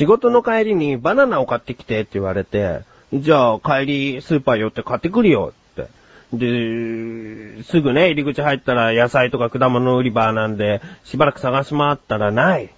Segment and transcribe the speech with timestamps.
[0.00, 2.80] 仕事の帰りにバナナを買ってきてって言われて、
[3.12, 5.88] じゃあ帰りスーパー寄って買ってくるよって。
[6.32, 12.70] で、すぐね、入り口入ったら野菜とか果物売り場なんで、しばらく探し回ったらない。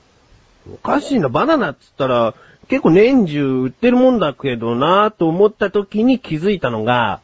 [0.75, 2.35] おかしいな、バナナっつったら、
[2.67, 7.21] 結構年中売ってるもんだけどなぁと思った時に気づいたのが、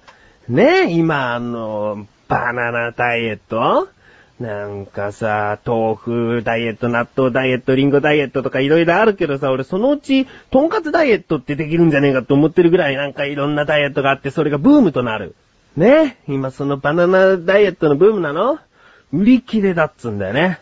[0.49, 3.89] ね、今あの、バナナダイエット？
[4.41, 15.35] なんかさ、豆腐ダイエット、納豆ダイエット、リンゴダイエットとかいろいろあるけどさ、俺そのうち、とんかつダイエットってできるんじゃねえかと思ってるぐらいなんかいろんなダイエットがあって、それがブームとなる。
[15.77, 16.19] ね？
[16.29, 18.61] 今そのバナナダイエットのブームなの？
[19.13, 20.61] 売り切れだっつんだよね。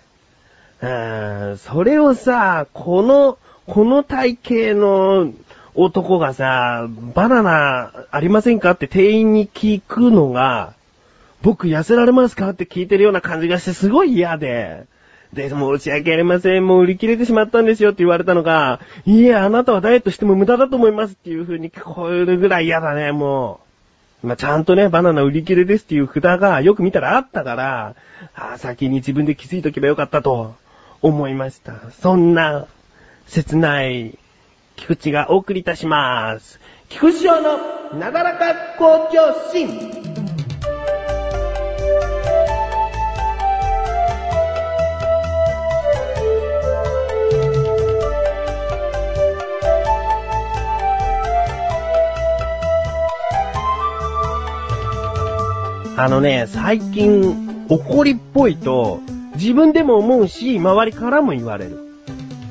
[0.80, 3.36] うーん、それをさ、この、
[3.66, 5.32] この体型の
[5.74, 10.72] 男がさ、バナナありませんかって店員に聞くのが、
[11.46, 12.50] 僕痩せられますか？
[12.50, 14.86] って聞いてるような感じがしてすごい嫌で。
[15.32, 16.66] で、申し訳ありません。
[16.66, 23.60] もう売り切れてしまったんですよって言われたのが、いや、あなたはダイエットしても無駄だと思いますっていう風に聞こえるぐらい嫌だね、も
[24.24, 24.26] う。
[24.26, 27.94] まあ、ちゃんとね、バナナ売り切れですっていう札がよく見たらあったから、
[28.34, 30.56] あ、先に自分で気づいとけばよかったと
[31.00, 31.74] 思いました。
[31.92, 32.66] そんな、
[33.28, 34.18] 切ない、
[34.74, 36.58] 菊池がお送りいたします。
[36.88, 37.58] 菊池賞の
[38.00, 40.25] なだらか向上心。
[55.98, 59.00] あのね、最近、怒りっぽいと、
[59.34, 61.78] 自分でも思うし、周りからも言われる。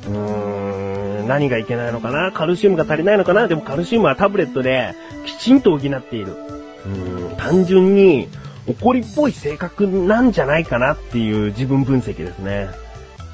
[0.08, 2.32] うーん、何がいけないのかな？
[2.32, 3.48] カルシウムが足りないのかな？
[3.48, 6.34] でもカルシウムはタブレットで、きちんと補っている。
[6.34, 8.30] うーん、単純に、
[8.68, 10.96] 怒りっぽい性格なんじゃないかな？
[10.96, 12.70] っていう自分分析ですね。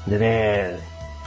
[0.06, 0.78] でね、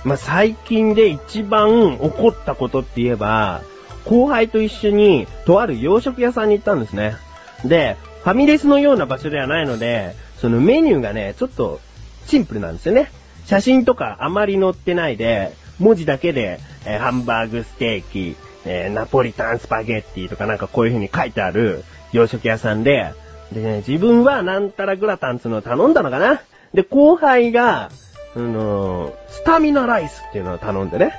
[0.03, 3.61] まあ、最近で一番怒ったことって言えば、
[4.05, 7.15] 後輩と一緒に、とある洋食屋さんに行ったんですね。
[7.63, 11.79] で、ファミレスのような場所ではないので、そのメニューがね、ちょっと
[12.25, 13.11] シンプルなんですよね。
[13.45, 23.13] 写真とかあまり載ってないで、文字だけで、えーハンバーグステーキ、えーナポリタンスパゲッティとかなんかこういう風に書いてある洋食屋さんで、
[23.51, 26.41] でね、自分はなんたらグラタンつうのを頼んだのかな
[26.73, 27.91] で、後輩が、
[28.35, 31.13] あのースタミナライスっていうのを頼んでね。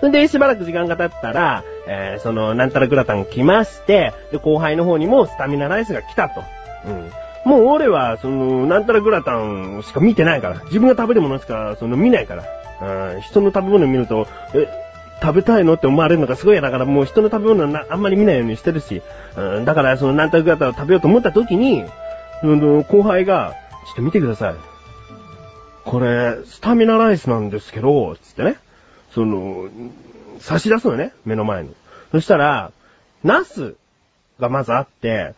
[0.00, 0.12] うん。
[0.12, 6.42] で、しばらく時間が経ったら、えーその、なんたらグラタン来まして、で、後輩の方にもスタミナライスが来たと。
[6.86, 7.10] うん。
[7.44, 10.60] もう俺は、その、なんたらグラタンしか見てないから。
[10.64, 12.44] 自分が食べるものしか、その、見ないから。
[13.14, 13.20] うん。
[13.20, 14.66] 人の食べ物見ると、え、
[15.22, 19.02] 食べたいのって思われるのがすごい嫌だから、もう人の食べ物なあんまり見ないようにしてるし。
[19.36, 19.64] うん。
[19.64, 21.84] だから、その、なんたらグラタンを食べようと思った時に、
[22.40, 23.54] その、後輩が、
[23.86, 24.54] ちょっと見てください。
[25.84, 28.56] これ、スタミナライスなんですけど、つってね。
[29.12, 29.68] その、
[30.44, 31.74] 差し出すのね、目の前に。
[32.12, 32.70] そしたら、
[33.22, 33.76] ナス
[34.38, 35.32] がまずあって、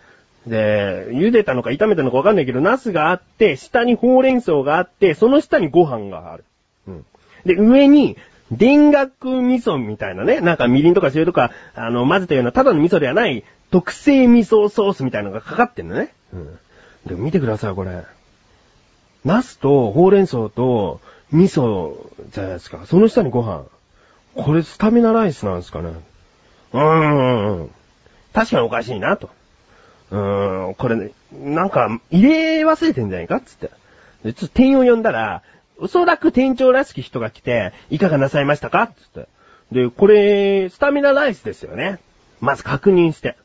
[0.49, 6.45] で、茹でたのか炒めたのかわかんないけど、ナスがあって、下にほうれん草があって、その下にご飯がある。
[6.89, 7.07] うん。
[7.45, 8.17] で、上に、
[8.51, 16.13] 田楽味噌みたいなね、なんかみりんとか醤油とか、あの、混ぜたような、ただの味噌ではない、特製味噌ソースみたいなのがかかってんのね。
[16.33, 16.59] うん。
[17.07, 18.03] で、見てください、これ。
[19.25, 21.01] ナスとほうれん草と
[21.33, 21.97] 味噌
[22.33, 22.87] じゃないですか。
[22.87, 23.65] その下にご飯。
[24.37, 25.93] これスタミナライスなんですかね。
[26.73, 27.71] うーん。
[28.33, 29.31] 確かにおかしいなと。
[30.11, 33.71] うーん、これね、なんか入れ忘れてんじゃないかつって。
[34.25, 35.43] で、ちょっと店員を呼んだら、
[35.79, 39.29] おそらく店長らしき人が来て、いかがなさいましたかつって。
[39.73, 41.99] で、これ、スタミナライスですよね。
[42.41, 43.37] まず確認して。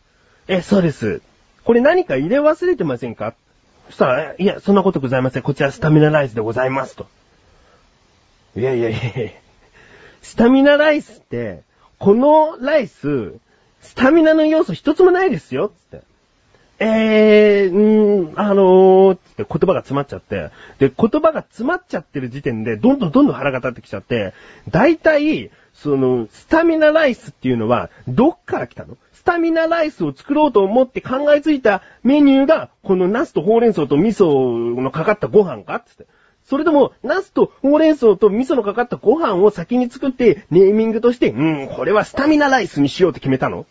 [0.47, 1.21] え、そうです。
[1.63, 3.33] これ何か入れ忘れてませんか？
[3.87, 5.43] そしたら、いや、そんなことございません。
[5.43, 7.07] こちらスタミナライスでございますと。
[8.55, 9.31] いやいやいやいや
[10.21, 11.63] スタミナライスって、
[11.99, 13.33] このライス、
[13.81, 16.05] スタミナの要素一つもないですよ、つって。
[16.83, 20.49] えー、うー、あのー、つって言葉が詰まっちゃって、
[20.79, 24.33] で、言葉が詰まっちゃってる時点で、どんどんどんどん腹が立ってきちゃって、
[24.69, 28.97] 大体、その、スタミナライスっていうのは、どっから来たの？
[29.13, 36.07] スタミナライスを作ろうと思って考えついたメニューが、このナスとほうれん草と味噌のかかったご飯かつって。
[36.51, 43.65] それとも、ナスとほうれん草と味噌のかかったご飯を先に作って、ネーミングとして、うん、これはスタミナライスにしようって決めたの？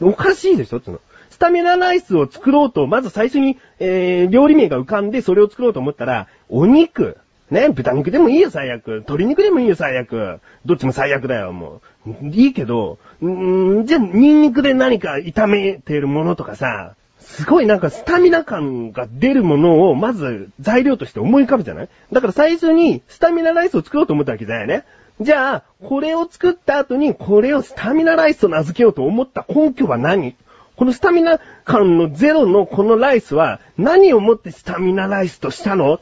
[0.00, 0.80] おかしいでしょ？
[0.80, 1.00] つうの？
[1.30, 7.16] スタミナライスを作ろうと、まず最初に、えー、料理名が浮かんでそれを作ろうと思ったら、お肉。
[7.48, 8.88] ね、豚肉でもいいよ、最悪。
[8.88, 10.40] 鶏肉でもいいよ、最悪。
[10.64, 12.10] どっちも最悪だよ、もう。
[12.26, 16.96] いいけど、うー、じゃあ、ニンニクで何か炒めてるものとかさ、
[17.26, 21.88] すごいなんかスタミナ感が出るものを、まず材料として思い浮かぶじゃない？
[22.12, 24.84] だから最初にスタミナライスを作ろうと思ったわけじゃないね。
[25.20, 30.36] じゃあ、これを作った後にこれをスタミナライスと名付けようと思った根拠は何？
[30.76, 36.00] このスタミナ感のゼロのこのライスは何をもってスタミナライスとしたの？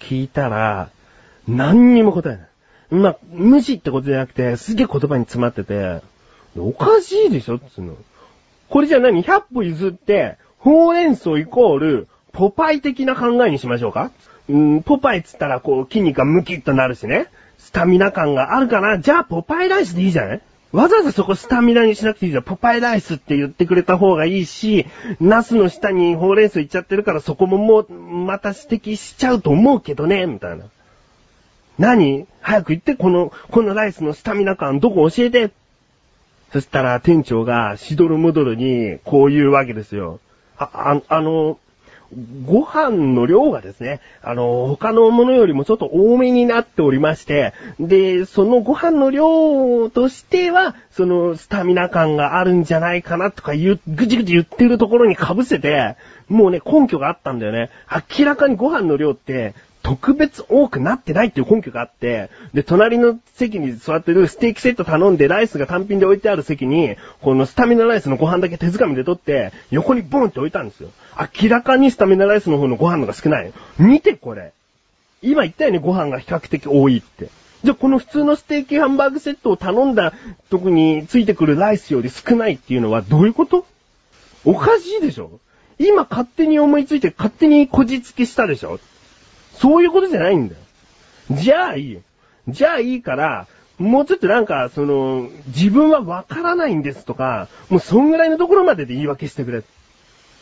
[0.00, 0.90] 聞いたら、
[1.46, 2.48] 何にも答えない。
[2.90, 6.02] まあ、無視ってことじゃなくて、すげえ言葉に詰まってて、
[6.58, 7.96] おかしいでしょつうの。
[8.68, 14.10] これじゃ何 ?100 歩譲って、ほうれん草イコール、ポパイ的な考えにしましょうか？
[14.48, 17.26] うん、ポパイっつったらこう筋肉がムキッとなるしね。
[17.58, 18.98] スタミナ感があるかな？
[18.98, 20.40] じゃあポパイライスでいいじゃない？
[20.72, 22.44] わざわざそこスタミナにしなくていいじゃん。
[22.44, 24.86] ポパイライスって言ってくれた方がいいし、
[25.20, 30.64] ナスの下にほうれん草いっちゃってるからそこももう、また指摘しちゃうと思うけどね、みたいな。
[31.78, 32.26] 何？
[32.40, 35.50] 早く言って、この、このライスのスタミナ感どこ教えて？
[36.52, 40.20] そしたら店長がしどろもどろにこう言うわけですよ。
[40.58, 41.58] あ、あの、
[42.44, 55.96] ご飯の量がですね、あの、他のものよりもちょっと多めになっておりまして、で、そのご飯の量としては、そのスタミナ感があるんじゃないかなとか言う、ぐちぐち言ってるところに被せて、
[56.28, 57.70] もうね、根拠があったんだよね。
[58.18, 59.54] 明らかにご飯の量って、
[59.84, 70.88] 特別多くなってないっていう根拠があって、で、隣の席に座ってるステーキセット頼んでライスが単品で置いてある席に、このスタミナライスのご飯だけ手づかみで取って、横にボンって置いたんですよ。
[71.42, 73.52] 明らかにスタミナライスの方のご飯のが少ない。
[73.78, 74.52] 見てこれ。
[75.20, 77.28] 今言ったよね、ご飯が比較的多いって。
[77.62, 80.14] じゃこの普通のステーキハンバーグセットを頼んだ
[80.48, 83.66] 時についてくるライスより少ないっていうのはどういうこと？
[84.46, 85.40] おかしいでしょ
[85.78, 88.80] 今勝手に思いついて勝手にこじつけしたでしょ
[89.58, 90.60] そういうことじゃないんだよ。
[91.30, 92.00] じゃあいいよ。
[92.48, 93.46] じゃあいいから、
[93.78, 99.62] もうちょっとなんか、その、自分はわからないんですとか、もうそんぐらいのところまでで言い訳してくれ。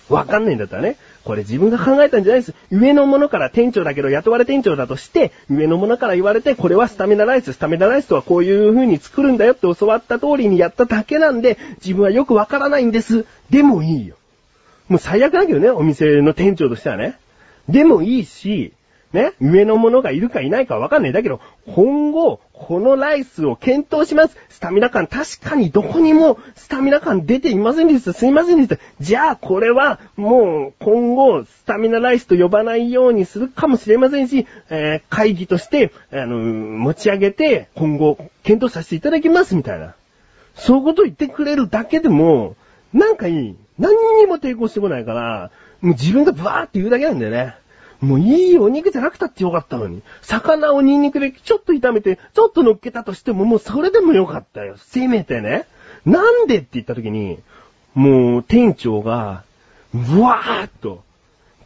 [0.09, 0.97] わかんないんだったらね。
[1.25, 2.55] これ自分が考えたんじゃないです。
[2.71, 13.25] 上の者から店長だけど雇われ店長だとして、上の者から言われて、これはスタミナライス、スタミナライスとはこういう風に作るんだよって教わった通りにやっただけなんで、自分はよくわからないんです。
[13.51, 14.17] でもいいよ。
[14.89, 17.17] もう最悪だけどね、お店の店長としてはね。
[17.69, 18.73] でもいいし、
[19.13, 21.13] ね、上の者がいるかいないかわかんない。
[21.13, 21.41] だけど、
[21.75, 24.37] 今後、このライスを検討します。
[24.49, 28.13] スタミナ感、確かにどこにもスタミナ感出ていませんでした。
[28.13, 28.79] すいませんでした。
[29.01, 39.95] じゃあ、これは、もう、今後、スタミナライスと呼ばないようにするかもしれませんし、えー、会議として、あの持ち上げて、今後、検討させていただきます、みたいな。
[40.55, 42.57] そういうこと言ってくれるだけでも、
[42.93, 43.57] なんかいい。
[43.79, 45.51] 何にも抵抗してこないから、
[45.81, 47.57] もう自分がブワーって言うだけなんだよね。
[48.03, 50.03] もういいお肉じゃなくたってよかったのに。
[50.23, 54.77] 魚をニンニクでちょっと炒めて、ちょっと乗っけたとしても、もうそれでもよかったよ。
[54.77, 55.67] せめてね。
[56.05, 57.39] なんでって言った時に、
[57.95, 59.45] もう店長が、
[59.95, 61.05] うわーっと、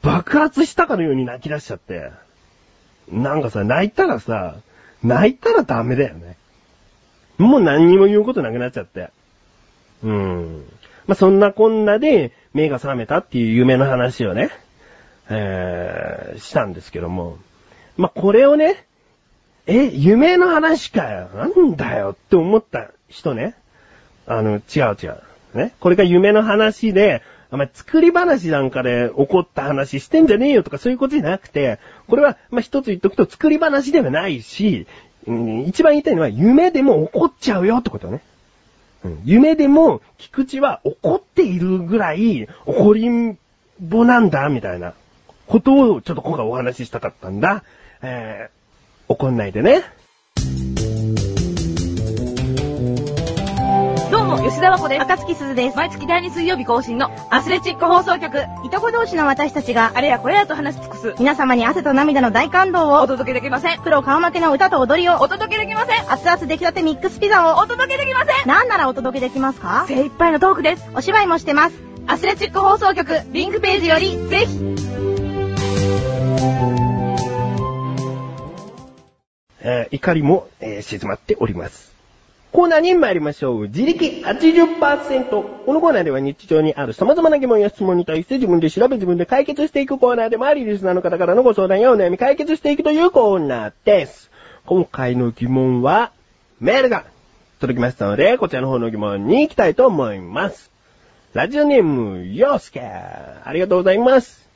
[0.03, 2.11] 爆発したかのように泣き出しちゃって。
[3.11, 4.56] なんかさ、泣いたらさ、
[5.03, 6.37] 泣いたらダメだよね。
[7.38, 9.11] もう何にも言うことなくなっちゃって。
[10.03, 10.65] うーん。
[11.06, 14.50] まあ、そんなこんなで目が覚めたっていう夢の話をね、
[15.28, 17.38] えー、したんですけども。
[17.96, 18.84] まあ、これをね、
[19.67, 21.28] え、夢の話かよ。
[21.34, 23.55] なんだよって思った人ね。
[24.26, 25.23] あの、違う違う。
[25.54, 25.73] ね。
[25.80, 31.78] これが夢の話で、あま作り話なんかで起こった話してんじゃねえよとかそういうことじゃなくて、
[32.09, 34.87] これは、まあ、一つ言っとくと作り話ではないし、
[35.26, 38.21] うん、一番言いたいのは夢でも起こっちゃうよってことね。
[39.04, 43.38] うん、夢でも菊池は怒っているぐらい怒りん
[43.80, 44.95] ぼなんだ、みたいな。
[45.47, 47.62] ことをちょっと今回お話ししたかったんだ。
[48.03, 49.83] えー、怒んないでね。
[54.11, 55.03] どうも、吉田和子です。
[55.03, 55.76] 赤月鈴です。
[55.76, 58.38] 毎月第2水曜日更新のアスレチック放送局。
[58.65, 61.15] いとこ同士の私たちが、あれやこれやと話し尽くす。
[61.19, 63.81] 皆様に汗と涙の大感動をお届けできません。
[63.83, 66.12] プロ顔負けの歌と踊りをお届けできません。
[66.12, 68.49] 熱々出来たてミックスピザをお届けできません。
[68.49, 69.85] なんならお届けできますか？
[69.88, 70.88] 精一杯のトークです。
[70.95, 71.76] お芝居もしてます。
[72.09, 74.96] アスレチック放送局、リンクページより、ぜひ。
[79.90, 81.97] ー、怒りも、えー、静まっております。
[82.52, 83.62] コーナーに参りましょう。
[83.64, 85.31] 自力80%。
[85.31, 94.31] このコーナーでは日常にある様々な疑問や質問に対して自分で調べ自分で解決していくコーナーでもあり、リスナーの方からのご相談やお悩み解決していくというコーナーです。
[94.64, 96.12] 今回の疑問は、
[96.59, 97.05] メールが
[97.61, 100.71] 届きましたので、こちらの方の疑問に行きたいと思います。
[101.35, 104.49] ラジオネーム、ヨースケありがとうございます。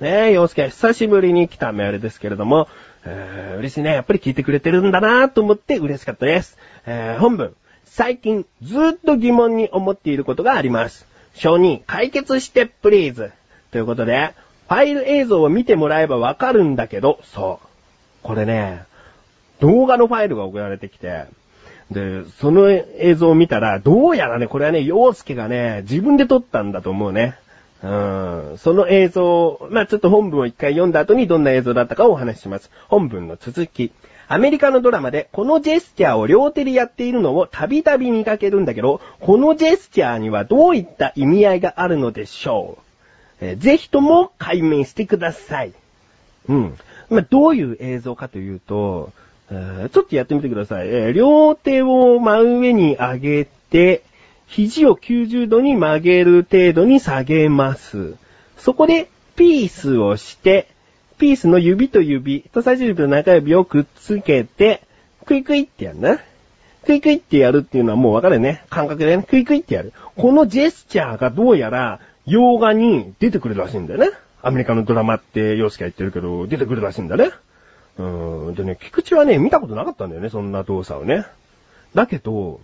[0.00, 2.66] ねえ、洋介、久しぶりに来たメールですけれども、
[3.06, 3.92] えー、嬉しいね。
[3.92, 6.58] やっぱり聞いてくれてるんだなと思って嬉しかったです。
[6.86, 7.54] えー、本文。
[7.84, 11.06] 最近ずっと疑問に思っていることがあります。
[11.34, 13.32] 承認、解決してプリーズ。
[13.70, 14.34] ということで、
[14.68, 17.66] ファイル映像を見てもらえばわかるんだけど、そう。
[18.22, 18.84] これね、
[19.60, 21.24] 動画のファイルが送られてきて、
[21.90, 27.36] で、その映像を見たら、どうやらね、これはね、洋介がね、自分で撮ったんだと思うね。
[27.84, 28.58] うん。
[28.58, 32.70] その映像、まあちょっと本文を一回読んだ後にどんな映像だったかをお話しします。
[32.88, 33.92] 本文の続き。
[34.26, 42.78] アメリカのドラマでこのジェスチャーを両手でやっているのをたびたび見かけるんだけど、このジェスチャーにはどういった意味合いがあるのでしょ
[43.42, 45.74] う、えー、ぜひとも解明してください。
[46.48, 46.78] うん。
[47.10, 49.12] まあ、どういう映像かというと、
[49.50, 50.88] えー、ちょっとやってみてください。
[50.88, 54.02] えー、両手を真上に上げて、
[54.46, 58.14] 肘を90度に曲げる程度に下げます。
[58.58, 60.68] そこで、ピースをして、
[61.18, 64.82] ピースの指と指、人差し指と中指をくっつけて、
[65.24, 66.18] クイクイってやるな。
[66.84, 68.64] クイクイってやるっていうのはもうわかるね。
[68.68, 69.22] 感覚でね。
[69.22, 69.92] クイクイってやる。
[70.16, 74.10] このジェスチャーがどうやら、洋画に出てくるらしいんだよね。
[74.42, 77.30] アメリカのドラマって、洋介が言ってるけど、出てくるらしいんだね。
[77.98, 78.54] うーん。
[78.54, 81.24] でね、菊池はね、見たことなかったんだよね、そんな動作をね。
[81.94, 82.60] だけど、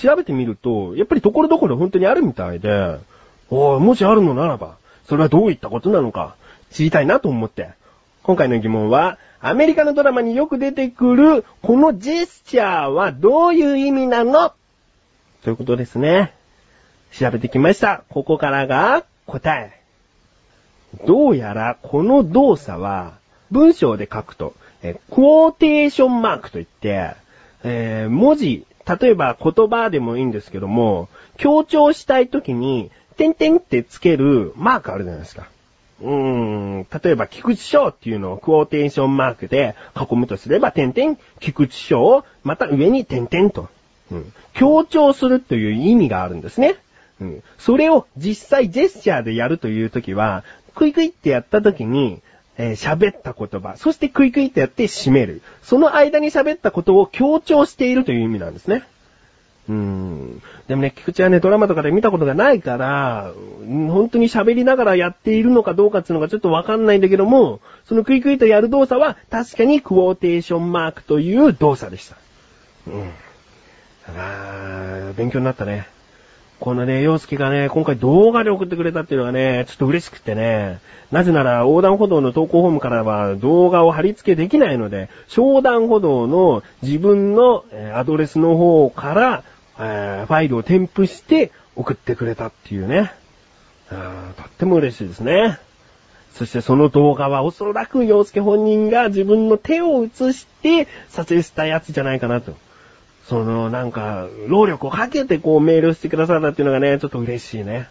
[0.00, 2.98] 調べてみると、やっぱりところどころ本当にあるみたいで、
[3.50, 4.76] おもしあるのならば、
[5.08, 6.36] それはどういったことなのか、
[6.70, 7.70] 知りたいなと思って。
[8.22, 14.52] 今回の疑問は、アメリカのドラマによく出てくる、このジェスチャーはどういう意味なの？
[15.42, 16.34] ということですね。
[17.12, 18.04] 調べてきました。
[18.10, 19.80] ここからが答え。
[21.06, 23.18] どうやらこの動作は
[23.50, 27.14] 文章で書くと、えクォーテーションマークといって、
[27.64, 35.48] えー、文字、例えば言葉でもいいんですけども、強調したい時に、点々ってつけるマークあるじゃないですか。
[36.00, 43.68] うーん、例えば、菊池翔っていうのをクォーテーションマークで囲むとすれば、点々、菊池翔、また上に点々と、
[44.10, 44.32] うん。
[44.54, 46.76] 強調するという意味があるんですね。
[47.20, 47.42] うん。
[47.58, 52.22] それを実際ジェスチャーでやるというときは、クイクイってやったときに、
[52.58, 55.42] えー、喋った言葉、そしてクイクイってやって締める。
[55.62, 58.82] その間に喋ったことを強調しているという意味なんですね。
[59.68, 60.42] うーん。
[60.66, 63.32] でもね、菊池はね、ドラマとかで見たことがないから、
[63.64, 72.16] 本当に喋りながらやっているのかどうかっていうのがちょっとわかんないんだけども、そのクイクイとやる動作は確かにクォーテーションマークという動作でした。
[72.88, 73.10] うん。
[74.08, 75.86] あー、勉強になったね。
[76.60, 80.80] このね、洋介がね、今回動画で送ってくれたっていうのがね、ちょっと嬉しくてね。
[81.12, 89.44] なぜなら、横断歩道の投稿ホームからは動画を貼り付けできないので、横断歩道の自分のアドレスの方から、
[89.78, 93.12] えー、ファイルを添付して送ってくれたっていうね。
[93.88, 95.58] とっても嬉しいですね。
[96.34, 102.54] そしてその動画はおそらく洋介本人が自分の手を映して撮影したやつじゃないかなと。
[103.28, 107.86] その、なんか、労力をかけてこうメールしてくださったっていうのがね、ちょっと嬉しいね。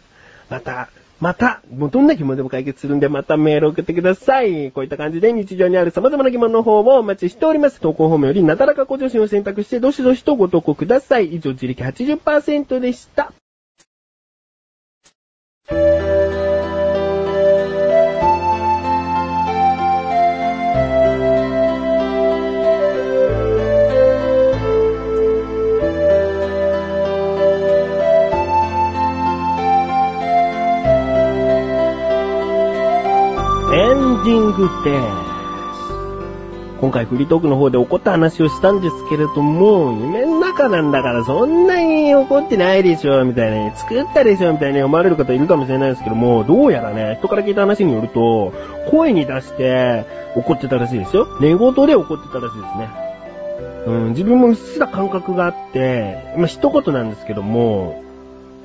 [0.49, 0.89] また、
[1.19, 4.71] また、もうどんな疑問でも解決するんで、またメール送ってください。
[4.71, 7.79] こういった感じで日常にある様々な疑問の方をお待ちしております。
[7.79, 11.35] 投稿方面よりなだらかご助身を選択して、どしどしとご投稿ください。
[11.35, 13.31] 以上、自力80%でした。
[33.77, 36.79] エンディングです。
[36.81, 48.51] 今回フリートークの方で怒った話をしたんですけれども、夢の中なんだからそんなに怒ってないでしょ、みたいに、作ったでしょ、みたいに思われる方いるかもしれないですけども、どうやらね、人から聞いた話によると、
[48.89, 51.27] 声に出して怒ってたらしいですよ。
[51.39, 52.89] 寝言で怒ってたらしいですね。
[53.85, 58.06] うん、自分もうっすら感覚があって、まあ、一言なんですけども、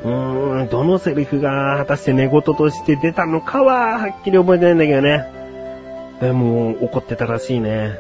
[0.05, 5.27] うーん、どのセリフが果たして寝言として出たのかは、はっきり覚えてないんだけどね。
[6.21, 7.99] でも、怒ってたらしいね。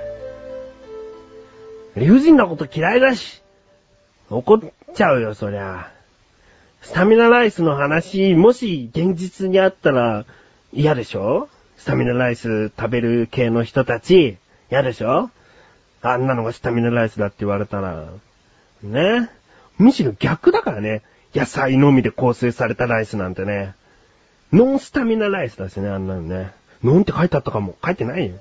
[1.97, 3.43] 理不尽なこと嫌いだし、
[4.31, 4.61] 怒っ
[4.95, 5.91] ちゃうよ、そりゃ。
[6.81, 10.25] スタミナライスの話、もし現実にあったら
[10.73, 11.49] 嫌でしょ？
[11.77, 14.39] スタミナライス食べる系の人たち、
[14.71, 15.31] 嫌でしょ？
[16.01, 18.07] あんなのがスタミナライスだって言われたら。
[18.83, 19.31] ね。
[19.79, 21.03] むしろ逆だからね。
[21.35, 23.75] 野菜のみで構成されたライスなんてね。
[24.53, 26.53] ノンスタミナライスだしね、あんなのね。
[26.83, 27.75] なんて書いてあったかも。
[27.85, 28.35] 書いてないよ。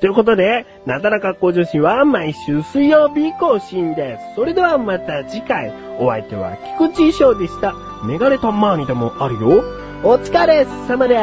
[0.00, 4.34] ということで、なだらか向上心は毎週水曜日更新です。
[4.36, 7.74] それではまた次回、お相手は菊池翔でした。
[8.04, 9.64] メガネたまーにでもあるよ。
[10.02, 11.16] お疲れ様で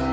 [0.00, 0.05] す。